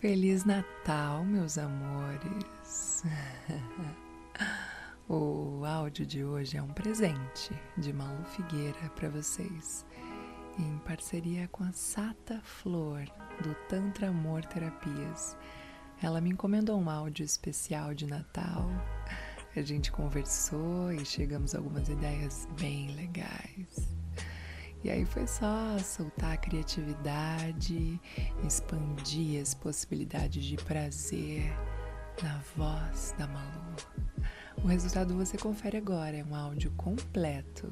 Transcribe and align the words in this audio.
Feliz 0.00 0.44
Natal, 0.44 1.24
meus 1.24 1.56
amores! 1.56 3.02
O 5.08 5.64
áudio 5.64 6.04
de 6.04 6.24
hoje 6.24 6.56
é 6.56 6.62
um 6.62 6.72
presente 6.72 7.54
de 7.78 7.92
Malu 7.92 8.24
Figueira 8.24 8.90
para 8.96 9.08
vocês, 9.08 9.86
em 10.58 10.78
parceria 10.78 11.46
com 11.46 11.62
a 11.62 11.70
Sata 11.70 12.40
Flor, 12.42 13.04
do 13.40 13.54
Tantra 13.68 14.08
Amor 14.08 14.44
Terapias. 14.44 15.36
Ela 16.02 16.20
me 16.20 16.30
encomendou 16.30 16.76
um 16.76 16.90
áudio 16.90 17.24
especial 17.24 17.94
de 17.94 18.04
Natal. 18.04 18.68
A 19.54 19.62
gente 19.62 19.92
conversou 19.92 20.92
e 20.92 21.06
chegamos 21.06 21.54
a 21.54 21.58
algumas 21.58 21.88
ideias 21.88 22.48
bem 22.58 22.88
legais. 22.96 24.05
E 24.86 24.90
aí 24.90 25.04
foi 25.04 25.26
só 25.26 25.76
soltar 25.80 26.34
a 26.34 26.36
criatividade, 26.36 28.00
expandir 28.46 29.42
as 29.42 29.52
possibilidades 29.52 30.44
de 30.44 30.56
prazer 30.58 31.52
na 32.22 32.38
voz 32.54 33.12
da 33.18 33.26
Malu. 33.26 33.74
O 34.62 34.68
resultado 34.68 35.12
você 35.16 35.36
confere 35.36 35.76
agora, 35.76 36.16
é 36.16 36.24
um 36.24 36.36
áudio 36.36 36.70
completo 36.76 37.68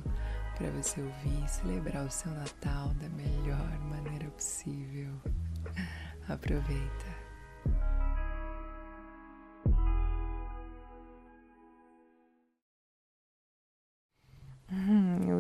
para 0.58 0.68
você 0.72 1.00
ouvir 1.00 1.44
e 1.44 1.48
celebrar 1.48 2.04
o 2.04 2.10
seu 2.10 2.32
Natal 2.32 2.88
da 2.94 3.08
melhor 3.10 3.78
maneira 3.78 4.28
possível. 4.30 5.12
Aproveita! 6.28 7.23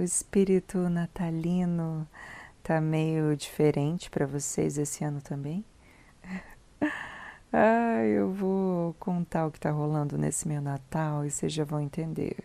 Espírito 0.04 0.78
natalino 0.88 2.06
tá 2.62 2.80
meio 2.80 3.36
diferente 3.36 4.10
para 4.10 4.26
vocês 4.26 4.78
esse 4.78 5.04
ano 5.04 5.20
também? 5.20 5.64
ah, 7.52 8.04
eu 8.04 8.32
vou 8.32 8.94
contar 8.94 9.46
o 9.46 9.50
que 9.50 9.58
tá 9.58 9.70
rolando 9.70 10.16
nesse 10.16 10.46
meu 10.46 10.62
Natal 10.62 11.24
e 11.24 11.30
vocês 11.30 11.52
já 11.52 11.64
vão 11.64 11.80
entender. 11.80 12.36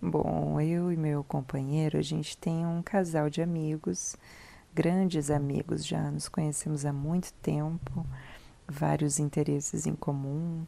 Bom, 0.00 0.60
eu 0.60 0.92
e 0.92 0.96
meu 0.96 1.24
companheiro, 1.24 1.98
a 1.98 2.02
gente 2.02 2.36
tem 2.38 2.64
um 2.64 2.82
casal 2.82 3.28
de 3.28 3.42
amigos, 3.42 4.16
grandes 4.72 5.30
amigos, 5.30 5.84
já 5.84 6.10
nos 6.10 6.28
conhecemos 6.28 6.84
há 6.84 6.92
muito 6.92 7.32
tempo, 7.42 8.06
vários 8.68 9.18
interesses 9.18 9.86
em 9.86 9.96
comum. 9.96 10.64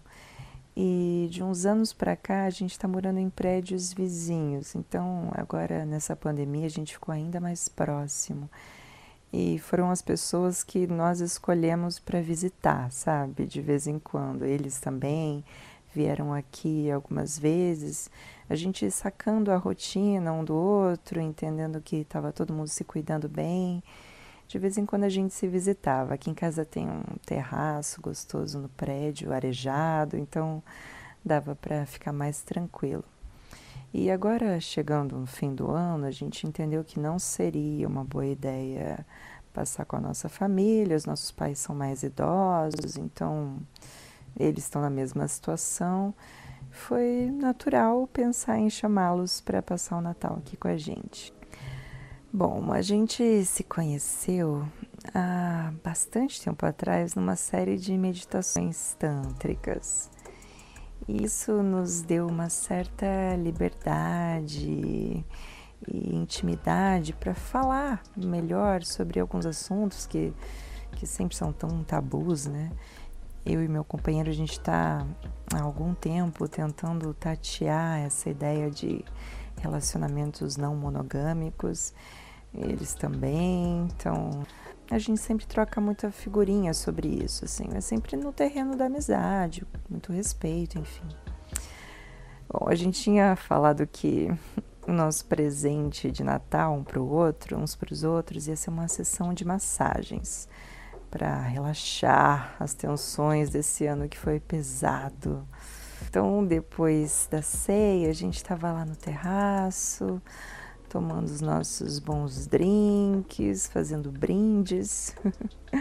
E 0.77 1.29
de 1.31 1.43
uns 1.43 1.67
anos 1.67 1.93
para 1.93 2.17
cá 2.17 2.45
a 2.45 2.51
gente 2.51 2.73
está 2.73 2.87
morando 2.87 3.19
em 3.19 3.29
prédios 3.29 3.93
vizinhos, 3.93 4.75
então 4.75 5.31
agora 5.35 5.85
nessa 5.85 6.15
pandemia 6.15 6.67
a 6.67 6.71
gente 6.71 6.95
ficou 6.95 7.13
ainda 7.13 7.41
mais 7.41 7.69
próximo. 7.69 8.49
E 9.33 9.59
foram 9.61 9.91
as 9.91 10.03
pessoas 10.03 10.65
que 10.65 10.87
nós 10.87 11.21
escolhemos 11.21 11.99
para 12.01 12.21
visitar, 12.21 12.91
sabe? 12.91 13.47
De 13.47 13.61
vez 13.61 13.87
em 13.87 13.99
quando. 13.99 14.45
Eles 14.45 14.81
também 14.81 15.45
vieram 15.95 16.33
aqui 16.33 16.91
algumas 16.91 17.39
vezes. 17.39 18.11
A 18.49 18.57
gente 18.57 18.91
sacando 18.91 19.53
a 19.53 19.57
rotina 19.57 20.33
um 20.33 20.45
do 20.45 20.55
outro, 20.55 21.21
entendendo 21.21 21.81
que 21.81 21.97
estava 21.97 22.33
todo 22.33 22.53
mundo 22.53 22.69
se 22.69 22.83
cuidando 22.83 23.29
bem. 23.29 23.83
De 24.51 24.59
vez 24.59 24.77
em 24.77 24.85
quando 24.85 25.05
a 25.05 25.09
gente 25.09 25.33
se 25.33 25.47
visitava. 25.47 26.15
Aqui 26.15 26.29
em 26.29 26.35
casa 26.35 26.65
tem 26.65 26.85
um 26.85 27.05
terraço 27.25 28.01
gostoso 28.01 28.59
no 28.59 28.69
prédio, 28.71 29.33
arejado, 29.33 30.17
então 30.17 30.61
dava 31.25 31.55
para 31.55 31.87
ficar 31.87 32.13
mais 32.13 32.43
tranquilo. 32.43 33.05
E 33.95 34.11
agora, 34.11 34.59
chegando 34.59 35.17
no 35.17 35.25
fim 35.25 35.55
do 35.55 35.71
ano, 35.71 36.05
a 36.05 36.11
gente 36.11 36.49
entendeu 36.49 36.83
que 36.83 36.99
não 36.99 37.17
seria 37.17 37.87
uma 37.87 38.03
boa 38.03 38.27
ideia 38.27 39.07
passar 39.55 39.85
com 39.85 39.95
a 39.95 40.01
nossa 40.01 40.29
família. 40.29 40.97
Os 40.97 41.07
nossos 41.07 41.31
pais 41.31 41.61
são 41.61 41.73
mais 41.73 42.03
idosos, 42.03 42.97
então 42.97 43.57
eles 44.37 44.65
estão 44.65 44.83
na 44.83 44.91
mesma 44.91 45.29
situação. 45.29 46.13
Foi 46.73 47.31
natural 47.31 48.05
pensar 48.09 48.59
em 48.59 48.69
chamá-los 48.69 49.41
para 49.41 49.63
passar 49.63 49.99
o 49.99 50.01
Natal 50.01 50.39
aqui 50.39 50.57
com 50.57 50.67
a 50.67 50.77
gente. 50.77 51.33
Bom, 52.33 52.73
a 52.73 52.81
gente 52.81 53.45
se 53.45 53.65
conheceu 53.65 54.65
há 55.13 55.73
bastante 55.83 56.41
tempo 56.41 56.65
atrás 56.65 57.17
numa 57.17 57.35
série 57.35 57.77
de 57.77 57.99
meditações 57.99 58.95
tântricas. 59.01 60.09
Isso 61.09 61.61
nos 61.61 62.03
deu 62.03 62.29
uma 62.29 62.49
certa 62.49 63.35
liberdade 63.37 65.25
e 65.89 66.15
intimidade 66.15 67.15
para 67.15 67.35
falar 67.35 68.01
melhor 68.17 68.85
sobre 68.85 69.19
alguns 69.19 69.45
assuntos 69.45 70.07
que, 70.07 70.33
que 70.93 71.09
sempre 71.09 71.37
são 71.37 71.53
tão 71.53 71.83
tabus, 71.83 72.47
né? 72.47 72.71
Eu 73.45 73.61
e 73.61 73.67
meu 73.67 73.83
companheiro, 73.83 74.31
a 74.31 74.35
gente 74.35 74.53
está 74.53 75.05
há 75.53 75.61
algum 75.61 75.95
tempo 75.95 76.47
tentando 76.47 77.13
tatear 77.13 77.99
essa 77.99 78.31
ideia 78.31 78.71
de 78.71 79.05
relacionamentos 79.61 80.57
não 80.57 80.77
monogâmicos 80.77 81.93
eles 82.55 82.95
também. 82.95 83.89
Então, 83.95 84.45
a 84.91 84.99
gente 84.99 85.21
sempre 85.21 85.47
troca 85.47 85.81
muita 85.81 86.11
figurinha 86.11 86.75
sobre 86.75 87.09
isso, 87.09 87.45
assim, 87.45 87.69
é 87.75 87.81
sempre 87.81 88.17
no 88.17 88.33
terreno 88.33 88.77
da 88.77 88.87
amizade, 88.87 89.65
muito 89.89 90.13
respeito, 90.13 90.79
enfim. 90.79 91.07
Bom, 92.49 92.69
a 92.69 92.75
gente 92.75 93.01
tinha 93.01 93.37
falado 93.37 93.87
que 93.87 94.29
o 94.87 94.93
nosso 94.93 95.25
presente 95.27 96.11
de 96.11 96.25
Natal 96.25 96.75
um 96.75 96.83
para 96.83 97.01
o 97.01 97.09
outro, 97.09 97.57
uns 97.57 97.77
para 97.77 97.93
os 97.93 98.03
outros, 98.03 98.49
ia 98.49 98.57
ser 98.57 98.71
uma 98.71 98.89
sessão 98.89 99.33
de 99.33 99.45
massagens 99.45 100.49
para 101.11 101.41
relaxar 101.43 102.57
as 102.59 102.75
tensões 102.75 103.51
desse 103.51 103.87
ano 103.87 104.09
que 104.09 104.19
foi 104.19 104.41
pesado. 104.41 105.47
Então, 106.09 106.45
depois 106.45 107.29
da 107.31 107.43
ceia, 107.43 108.11
a 108.11 108.13
gente 108.13 108.37
estava 108.37 108.73
lá 108.73 108.85
no 108.85 108.97
terraço, 108.97 110.21
tomando 110.91 111.27
os 111.27 111.41
nossos 111.41 112.01
bons 112.01 112.49
drinks, 112.49 113.69
fazendo 113.69 114.11
brindes. 114.11 115.15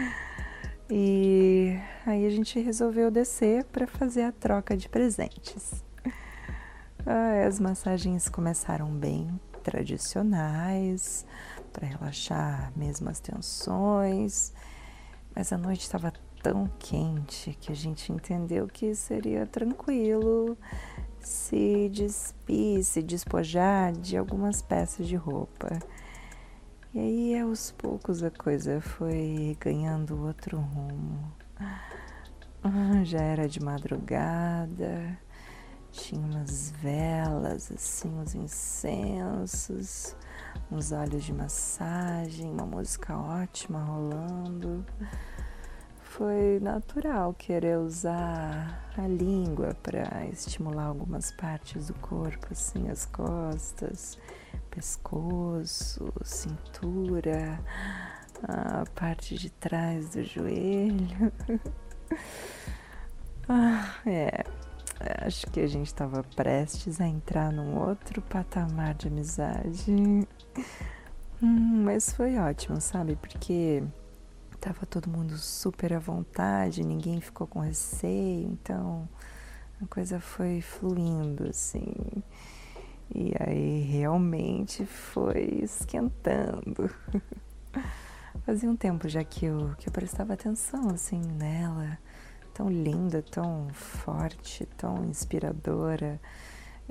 e 0.88 1.76
aí 2.06 2.24
a 2.24 2.30
gente 2.30 2.60
resolveu 2.60 3.10
descer 3.10 3.64
para 3.64 3.88
fazer 3.88 4.22
a 4.22 4.30
troca 4.30 4.76
de 4.76 4.88
presentes. 4.88 5.84
As 7.44 7.58
massagens 7.58 8.28
começaram 8.28 8.88
bem 8.88 9.38
tradicionais, 9.64 11.26
para 11.72 11.88
relaxar 11.88 12.72
mesmo 12.76 13.10
as 13.10 13.18
tensões, 13.18 14.52
mas 15.34 15.52
a 15.52 15.58
noite 15.58 15.80
estava 15.80 16.12
tão 16.40 16.70
quente 16.78 17.52
que 17.60 17.72
a 17.72 17.76
gente 17.76 18.12
entendeu 18.12 18.68
que 18.68 18.94
seria 18.94 19.44
tranquilo 19.44 20.56
se 21.20 21.88
despir, 21.90 22.82
se 22.84 23.02
despojar 23.02 23.92
de 23.92 24.16
algumas 24.16 24.62
peças 24.62 25.06
de 25.06 25.16
roupa. 25.16 25.78
E 26.92 26.98
aí, 26.98 27.38
aos 27.38 27.70
poucos, 27.70 28.22
a 28.22 28.30
coisa 28.30 28.80
foi 28.80 29.56
ganhando 29.60 30.26
outro 30.26 30.58
rumo. 30.58 31.32
Ah, 32.62 33.04
já 33.04 33.20
era 33.20 33.48
de 33.48 33.62
madrugada, 33.62 35.18
tinha 35.92 36.20
umas 36.20 36.70
velas, 36.72 37.70
assim, 37.72 38.10
uns 38.18 38.34
incensos, 38.34 40.16
uns 40.70 40.92
olhos 40.92 41.24
de 41.24 41.32
massagem, 41.32 42.50
uma 42.50 42.66
música 42.66 43.16
ótima 43.16 43.82
rolando 43.82 44.84
foi 46.10 46.58
natural 46.60 47.32
querer 47.34 47.78
usar 47.78 48.90
a 48.98 49.06
língua 49.06 49.76
para 49.80 50.26
estimular 50.26 50.86
algumas 50.86 51.30
partes 51.30 51.86
do 51.86 51.94
corpo, 51.94 52.48
assim, 52.50 52.90
as 52.90 53.06
costas, 53.06 54.18
pescoço, 54.70 56.12
cintura, 56.24 57.60
a 58.42 58.84
parte 58.94 59.36
de 59.36 59.50
trás 59.50 60.10
do 60.10 60.24
joelho. 60.24 61.32
ah, 63.48 63.94
é. 64.04 64.44
Acho 65.24 65.46
que 65.46 65.60
a 65.60 65.66
gente 65.66 65.86
estava 65.86 66.24
prestes 66.34 67.00
a 67.00 67.06
entrar 67.06 67.52
num 67.52 67.78
outro 67.78 68.20
patamar 68.20 68.94
de 68.94 69.06
amizade. 69.06 70.26
Hum, 71.40 71.84
mas 71.84 72.12
foi 72.12 72.36
ótimo, 72.36 72.80
sabe? 72.80 73.16
Porque 73.16 73.82
Tava 74.60 74.84
todo 74.84 75.08
mundo 75.08 75.38
super 75.38 75.94
à 75.94 75.98
vontade, 75.98 76.84
ninguém 76.84 77.18
ficou 77.18 77.46
com 77.46 77.60
receio, 77.60 78.46
então 78.46 79.08
a 79.82 79.86
coisa 79.86 80.20
foi 80.20 80.60
fluindo 80.60 81.48
assim. 81.48 81.94
E 83.14 83.32
aí 83.40 83.80
realmente 83.80 84.84
foi 84.84 85.60
esquentando. 85.62 86.90
Fazia 88.44 88.70
um 88.70 88.76
tempo 88.76 89.08
já 89.08 89.24
que 89.24 89.46
eu, 89.46 89.74
que 89.78 89.88
eu 89.88 89.92
prestava 89.92 90.34
atenção 90.34 90.90
assim 90.90 91.20
nela, 91.20 91.98
tão 92.52 92.68
linda, 92.68 93.22
tão 93.22 93.68
forte, 93.72 94.66
tão 94.76 95.06
inspiradora. 95.06 96.20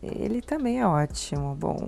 Ele 0.02 0.42
também 0.42 0.80
é 0.80 0.88
ótimo. 0.88 1.54
Bom, 1.54 1.88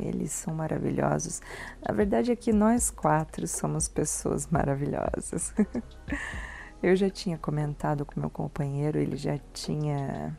eles 0.00 0.32
são 0.32 0.54
maravilhosos. 0.54 1.40
A 1.82 1.92
verdade 1.92 2.32
é 2.32 2.36
que 2.36 2.52
nós 2.52 2.90
quatro 2.90 3.46
somos 3.46 3.88
pessoas 3.88 4.46
maravilhosas. 4.46 5.54
Eu 6.82 6.94
já 6.94 7.08
tinha 7.08 7.38
comentado 7.38 8.04
com 8.04 8.20
meu 8.20 8.28
companheiro, 8.28 8.98
ele 8.98 9.16
já 9.16 9.38
tinha 9.54 10.36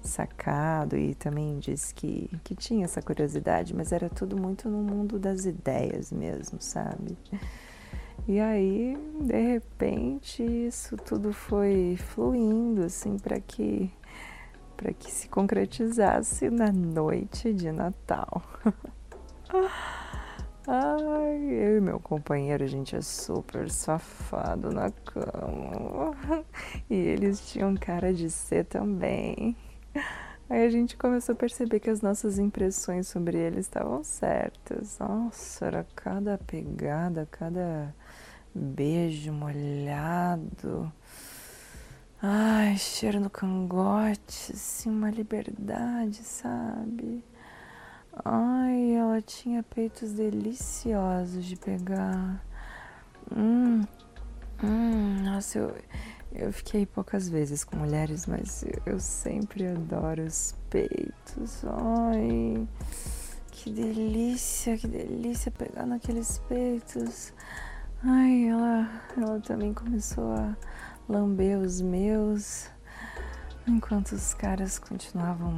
sacado 0.00 0.96
e 0.96 1.12
também 1.14 1.58
disse 1.58 1.92
que, 1.92 2.30
que 2.44 2.54
tinha 2.54 2.84
essa 2.84 3.02
curiosidade, 3.02 3.74
mas 3.74 3.90
era 3.90 4.08
tudo 4.08 4.36
muito 4.36 4.68
no 4.68 4.78
mundo 4.78 5.18
das 5.18 5.44
ideias 5.44 6.12
mesmo, 6.12 6.60
sabe? 6.60 7.18
E 8.28 8.38
aí, 8.38 8.96
de 9.20 9.40
repente, 9.40 10.42
isso 10.42 10.96
tudo 10.96 11.32
foi 11.32 11.96
fluindo 11.96 12.84
assim 12.84 13.18
para 13.18 13.40
que 13.40 13.90
para 14.76 14.92
que 14.92 15.10
se 15.10 15.28
concretizasse 15.28 16.48
na 16.50 16.70
noite 16.70 17.52
de 17.52 17.72
Natal. 17.72 18.42
Ai, 20.66 21.38
eu 21.50 21.78
e 21.78 21.80
meu 21.80 21.98
companheiro, 21.98 22.62
a 22.62 22.66
gente 22.66 22.94
é 22.94 23.00
super 23.00 23.70
safado 23.70 24.70
na 24.70 24.90
cama. 24.90 26.14
E 26.90 26.94
eles 26.94 27.40
tinham 27.50 27.74
cara 27.74 28.12
de 28.12 28.30
ser 28.30 28.64
também. 28.66 29.56
Aí 30.50 30.64
a 30.64 30.70
gente 30.70 30.96
começou 30.96 31.34
a 31.34 31.36
perceber 31.36 31.80
que 31.80 31.90
as 31.90 32.02
nossas 32.02 32.38
impressões 32.38 33.08
sobre 33.08 33.38
ele 33.38 33.60
estavam 33.60 34.04
certas. 34.04 34.98
Nossa, 34.98 35.66
era 35.66 35.86
cada 35.94 36.38
pegada, 36.38 37.26
cada 37.30 37.94
beijo 38.54 39.32
molhado. 39.32 40.92
Ai, 42.20 42.76
cheiro 42.76 43.20
no 43.20 43.30
cangote, 43.30 44.52
assim, 44.52 44.90
uma 44.90 45.10
liberdade, 45.10 46.22
sabe? 46.24 47.22
Ai, 48.24 48.92
ela 48.92 49.20
tinha 49.22 49.62
peitos 49.62 50.12
deliciosos 50.12 51.44
de 51.44 51.56
pegar. 51.56 52.44
Hum, 53.34 53.82
hum, 54.62 55.22
nossa, 55.22 55.58
eu, 55.58 55.74
eu 56.32 56.52
fiquei 56.52 56.84
poucas 56.86 57.28
vezes 57.28 57.64
com 57.64 57.76
mulheres, 57.76 58.26
mas 58.26 58.64
eu 58.84 58.98
sempre 58.98 59.66
adoro 59.66 60.24
os 60.24 60.54
peitos. 60.70 61.64
Ai, 61.64 62.66
que 63.50 63.70
delícia, 63.70 64.76
que 64.76 64.88
delícia 64.88 65.50
pegar 65.50 65.86
naqueles 65.86 66.38
peitos. 66.48 67.32
Ai, 68.02 68.48
ela, 68.48 69.02
ela 69.16 69.40
também 69.40 69.74
começou 69.74 70.32
a 70.32 70.56
lamber 71.08 71.58
os 71.58 71.80
meus 71.80 72.68
enquanto 73.68 74.12
os 74.12 74.34
caras 74.34 74.78
continuavam 74.78 75.52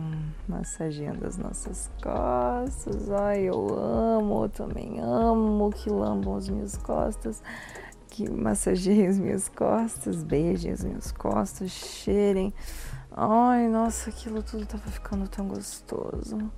massageando 0.49 1.27
as 1.27 1.37
nossas 1.37 1.91
costas. 2.03 3.11
Ai, 3.11 3.43
eu 3.43 3.69
amo, 3.79 4.45
eu 4.45 4.49
também 4.49 5.01
amo 5.01 5.71
que 5.71 5.89
lambam 5.89 6.37
as 6.37 6.49
minhas 6.49 6.77
costas, 6.77 7.43
que 8.09 8.29
massageiem 8.29 9.07
as 9.07 9.19
minhas 9.19 9.49
costas, 9.49 10.23
beijem 10.23 10.73
as 10.73 10.85
minhas 10.85 11.13
costas, 11.13 11.71
cheirem. 11.71 12.53
Ai, 13.13 13.69
nossa, 13.69 14.11
aquilo 14.11 14.43
tudo 14.43 14.67
tava 14.67 14.91
ficando 14.91 15.29
tão 15.29 15.47
gostoso. 15.49 16.51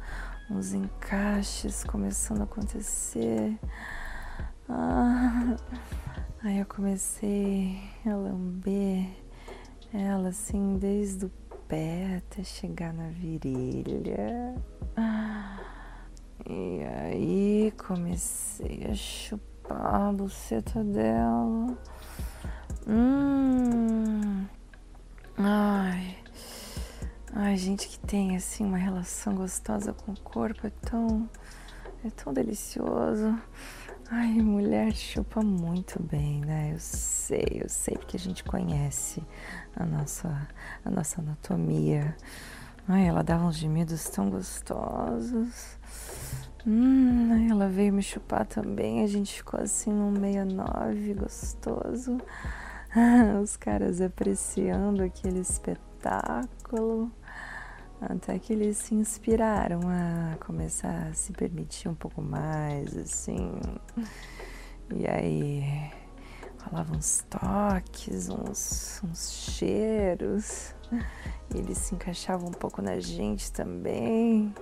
Uns 0.51 0.73
encaixes 0.73 1.85
começando 1.85 2.41
a 2.41 2.45
acontecer. 2.45 3.59
Ah, 4.69 5.57
aí 6.43 6.59
eu 6.59 6.67
comecei 6.67 7.79
a 8.07 8.15
lamber 8.15 9.23
ela 9.93 10.29
assim 10.29 10.79
desde 10.79 11.27
o 11.27 11.31
pé 11.73 12.17
até 12.19 12.45
chegar 12.45 12.93
na 12.93 13.09
virilha. 13.09 14.55
E 16.47 16.83
aí 16.85 17.73
comecei 17.79 18.87
a 18.91 18.95
chupar 18.95 20.11
a 20.11 20.13
buceta 20.13 20.85
dela. 20.85 21.79
Hum. 22.87 24.47
Ai. 25.39 26.19
Ai, 27.33 27.57
gente 27.57 27.89
que 27.89 27.99
tem 28.01 28.37
assim 28.37 28.67
uma 28.67 28.77
relação 28.77 29.35
gostosa 29.35 29.95
com 29.95 30.13
o 30.13 30.21
corpo 30.21 30.67
é 30.67 30.71
tão 30.71 31.27
é 32.05 32.11
tão 32.11 32.35
delicioso. 32.35 33.35
Ai, 34.15 34.43
mulher 34.43 34.93
chupa 34.93 35.41
muito 35.41 35.99
bem, 36.03 36.43
né? 36.43 36.73
Eu 36.75 36.79
sei, 36.79 37.63
eu 37.63 37.69
sei 37.71 37.97
porque 37.97 38.19
a 38.19 38.21
gente 38.21 38.45
conhece 38.45 39.23
a 39.75 39.87
nossa, 39.87 40.49
a 40.85 40.91
nossa 40.91 41.23
anatomia. 41.23 42.15
Ai, 42.87 43.07
ela 43.07 43.23
dava 43.23 43.47
uns 43.47 43.57
gemidos 43.57 44.05
tão 44.11 44.29
gostosos. 44.29 45.79
Hum, 46.67 47.49
ela 47.51 47.71
veio 47.71 47.95
me 47.95 48.03
chupar 48.03 48.45
também. 48.45 49.03
A 49.03 49.07
gente 49.07 49.33
ficou 49.33 49.59
assim 49.59 49.91
num 49.91 50.15
69 50.15 51.15
gostoso. 51.15 52.19
Os 53.43 53.57
caras 53.57 54.03
apreciando 54.03 55.03
aquele 55.03 55.41
espetáculo. 55.41 57.11
Até 58.09 58.39
que 58.39 58.53
eles 58.53 58.79
se 58.79 58.95
inspiraram 58.95 59.81
a 59.87 60.37
começar 60.45 61.09
a 61.09 61.15
se 61.15 61.33
permitir 61.33 61.89
um 61.89 61.95
pouco 61.95 62.21
mais, 62.21 62.97
assim. 62.97 63.61
E 64.95 65.07
aí 65.07 65.91
falavam 66.59 66.97
uns 66.97 67.25
toques, 67.31 68.29
uns, 68.29 69.01
uns 69.05 69.31
cheiros. 69.31 70.75
E 71.55 71.59
eles 71.59 71.79
se 71.79 71.95
encaixavam 71.95 72.49
um 72.49 72.53
pouco 72.53 72.83
na 72.83 72.99
gente 72.99 73.53
também. 73.53 74.53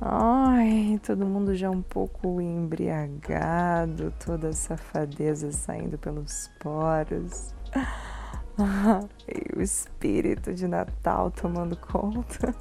Ai, 0.00 0.98
todo 1.06 1.26
mundo 1.26 1.54
já 1.54 1.70
um 1.70 1.82
pouco 1.82 2.40
embriagado, 2.40 4.12
toda 4.24 4.48
a 4.48 4.52
safadeza 4.52 5.52
saindo 5.52 5.98
pelos 5.98 6.50
poros. 6.58 7.54
o 9.56 9.60
espírito 9.60 10.54
de 10.54 10.68
Natal 10.68 11.30
tomando 11.30 11.76
conta. 11.76 12.54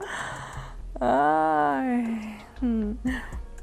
Ai. 1.00 2.38
Hum. 2.62 2.96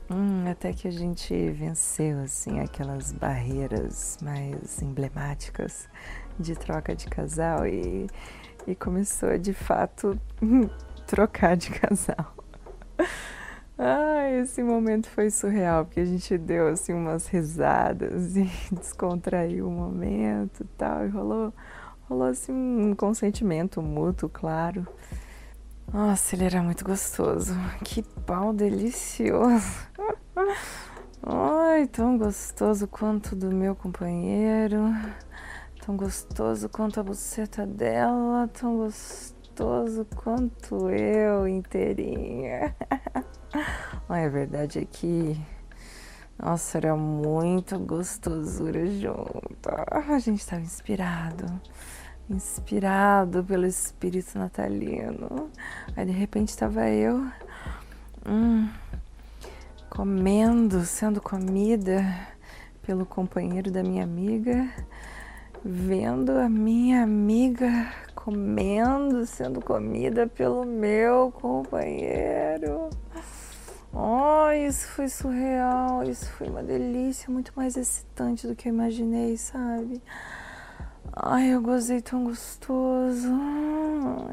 Hum, 0.09 0.49
até 0.49 0.73
que 0.73 0.87
a 0.87 0.91
gente 0.91 1.33
venceu 1.51 2.19
assim 2.19 2.59
aquelas 2.59 3.13
barreiras 3.13 4.17
mais 4.21 4.81
emblemáticas 4.81 5.87
de 6.37 6.53
troca 6.53 6.93
de 6.93 7.07
casal 7.07 7.65
e, 7.65 8.07
e 8.67 8.75
começou 8.75 9.37
de 9.37 9.53
fato 9.53 10.19
trocar 11.07 11.55
de 11.55 11.69
casal. 11.71 12.40
Ah, 13.83 14.29
esse 14.29 14.61
momento 14.61 15.09
foi 15.09 15.31
surreal, 15.31 15.85
porque 15.85 16.01
a 16.01 16.05
gente 16.05 16.37
deu 16.37 16.67
assim 16.67 16.93
umas 16.93 17.25
risadas 17.25 18.35
e 18.37 18.43
descontraiu 18.71 19.67
o 19.67 19.71
momento 19.71 20.61
e 20.61 20.67
tal, 20.77 21.03
e 21.03 21.09
rolou, 21.09 21.51
rolou 22.07 22.27
assim 22.27 22.51
um 22.53 22.93
consentimento 22.93 23.81
mútuo, 23.81 24.29
claro. 24.29 24.85
Nossa, 25.91 26.35
ele 26.35 26.45
era 26.45 26.61
muito 26.61 26.85
gostoso. 26.85 27.55
Que 27.83 28.03
pau 28.03 28.53
delicioso. 28.53 29.89
Ai, 31.25 31.87
tão 31.87 32.19
gostoso 32.19 32.87
quanto 32.87 33.35
do 33.35 33.49
meu 33.49 33.75
companheiro. 33.75 34.93
Tão 35.83 35.97
gostoso 35.97 36.69
quanto 36.69 36.99
a 36.99 37.03
buceta 37.03 37.65
dela. 37.65 38.47
Tão 38.47 38.77
gostoso 38.77 40.05
quanto 40.15 40.87
eu 40.91 41.47
inteirinha. 41.47 42.75
Ai, 44.07 44.25
a 44.25 44.29
verdade 44.29 44.79
é 44.79 44.85
que. 44.85 45.39
Nossa, 46.37 46.77
era 46.77 46.95
muito 46.95 47.77
gostosura 47.79 48.85
junto. 48.87 49.69
A 49.89 50.19
gente 50.19 50.39
estava 50.39 50.61
inspirado. 50.61 51.45
Inspirado 52.29 53.43
pelo 53.43 53.65
espírito 53.65 54.37
natalino. 54.37 55.49
Aí 55.95 56.05
de 56.05 56.11
repente 56.11 56.49
estava 56.49 56.89
eu. 56.89 57.27
Hum, 58.25 58.69
comendo, 59.89 60.85
sendo 60.85 61.21
comida 61.21 62.03
pelo 62.81 63.05
companheiro 63.05 63.69
da 63.69 63.83
minha 63.83 64.03
amiga, 64.03 64.69
vendo 65.63 66.31
a 66.31 66.47
minha 66.47 67.03
amiga 67.03 67.91
comendo, 68.15 69.25
sendo 69.25 69.61
comida 69.61 70.27
pelo 70.27 70.65
meu 70.65 71.31
companheiro. 71.31 72.89
Oh, 73.93 74.49
isso 74.51 74.87
foi 74.87 75.09
surreal, 75.09 76.03
isso 76.03 76.25
foi 76.31 76.47
uma 76.47 76.63
delícia, 76.63 77.29
muito 77.29 77.51
mais 77.55 77.75
excitante 77.75 78.47
do 78.47 78.55
que 78.55 78.69
eu 78.69 78.73
imaginei, 78.73 79.35
sabe? 79.35 80.01
Ai, 81.13 81.53
eu 81.53 81.61
gozei 81.61 82.01
tão 82.01 82.23
gostoso. 82.23 83.27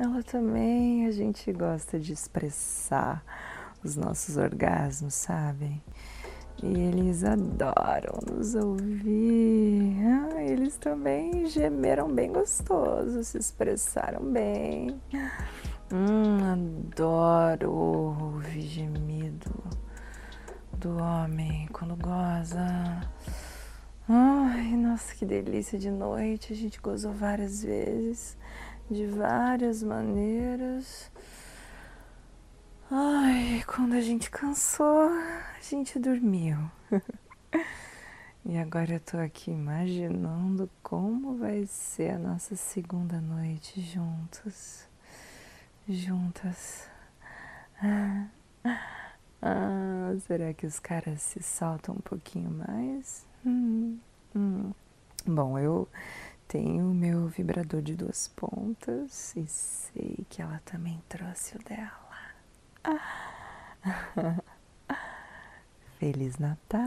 Ela 0.01 0.23
também, 0.23 1.07
a 1.07 1.11
gente 1.11 1.53
gosta 1.53 1.99
de 1.99 2.13
expressar 2.13 3.25
os 3.83 3.97
nossos 3.97 4.37
orgasmos, 4.37 5.15
sabem? 5.15 5.83
E 6.63 6.67
eles 6.67 7.25
adoram 7.25 8.19
nos 8.31 8.55
ouvir. 8.55 9.97
Ah, 10.07 10.41
eles 10.41 10.77
também 10.77 11.47
gemeram 11.47 12.09
bem 12.09 12.33
gostoso, 12.33 13.25
se 13.25 13.39
expressaram 13.39 14.23
bem. 14.25 15.01
Hum, 15.91 16.91
adoro 16.93 17.73
ouvir 17.73 18.61
gemido 18.61 19.51
do 20.75 20.99
homem 20.99 21.67
quando 21.73 21.97
goza. 21.97 23.09
Ai, 24.07 24.77
nossa, 24.77 25.15
que 25.15 25.25
delícia 25.25 25.79
de 25.79 25.91
noite. 25.91 26.53
A 26.53 26.57
gente 26.57 26.79
gozou 26.79 27.15
várias 27.15 27.63
vezes, 27.63 28.37
de 28.91 29.07
várias 29.07 29.83
maneiras. 29.83 31.11
Ai, 32.91 33.63
quando 33.67 33.95
a 33.95 34.03
gente 34.03 34.31
cansou, 34.31 35.09
a 35.09 35.61
gente 35.63 35.99
dormiu. 35.99 36.71
e 38.45 38.59
agora 38.59 38.93
eu 38.93 39.01
tô 39.01 39.17
aqui 39.17 39.51
imaginando 39.51 40.69
como 40.83 41.39
vai 41.39 41.65
ser 41.65 42.11
a 42.11 42.19
nossa 42.19 42.57
segunda 42.57 43.23
noite 43.23 43.81
juntos. 43.81 44.88
Juntas. 45.89 46.87
Ah, 49.41 50.13
será 50.27 50.53
que 50.53 50.67
os 50.67 50.79
caras 50.79 51.23
se 51.23 51.43
soltam 51.43 51.95
um 51.95 52.01
pouquinho 52.01 52.51
mais? 52.51 53.27
Hum, 53.47 53.99
hum. 54.35 54.73
Bom, 55.25 55.59
eu 55.59 55.89
tenho 56.47 56.93
meu 56.93 57.29
vibrador 57.29 57.81
de 57.81 57.95
duas 57.95 58.29
pontas 58.29 59.35
e 59.37 59.47
sei 59.47 60.27
que 60.29 60.43
ela 60.43 60.61
também 60.65 61.03
trouxe 61.09 61.57
o 61.57 61.63
dela. 61.63 62.09
Feliz 65.99 66.37
Natal! 66.37 66.83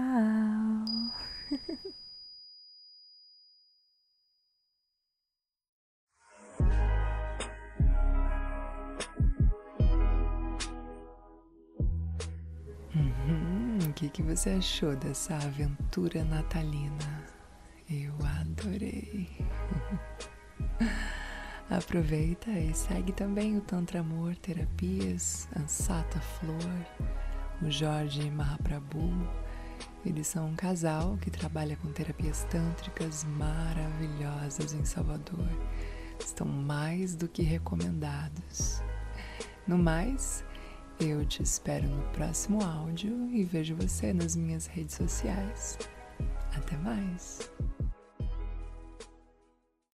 O 14.04 14.10
que 14.10 14.24
você 14.24 14.50
achou 14.50 14.96
dessa 14.96 15.36
aventura 15.36 16.24
natalina? 16.24 17.24
Eu 17.88 18.12
adorei! 18.42 19.30
Aproveita 21.70 22.50
e 22.50 22.74
segue 22.74 23.12
também 23.12 23.56
o 23.56 23.62
Tantra 23.62 24.00
Amor 24.00 24.36
Terapias, 24.38 25.48
Ansata 25.56 26.20
Flor, 26.20 26.58
o 27.62 27.70
Jorge 27.70 28.28
Mahaprabhu. 28.32 29.12
Eles 30.04 30.26
são 30.26 30.48
um 30.48 30.56
casal 30.56 31.16
que 31.22 31.30
trabalha 31.30 31.76
com 31.76 31.92
terapias 31.92 32.44
tântricas 32.46 33.24
maravilhosas 33.24 34.74
em 34.74 34.84
Salvador. 34.84 35.48
Estão 36.20 36.48
mais 36.48 37.16
do 37.16 37.28
que 37.28 37.44
recomendados. 37.44 38.82
No 39.68 39.78
mais, 39.78 40.44
eu 41.04 41.26
te 41.26 41.42
espero 41.42 41.88
no 41.88 42.02
próximo 42.12 42.64
áudio 42.64 43.28
e 43.32 43.44
vejo 43.44 43.76
você 43.76 44.14
nas 44.14 44.36
minhas 44.36 44.68
redes 44.68 44.96
sociais. 44.96 45.78
Até 46.56 46.78
mais! 46.78 47.50